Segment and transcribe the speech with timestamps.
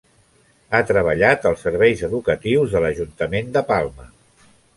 [0.77, 4.09] Ha treballat als Serveis Educatius de l’Ajuntament de Palma.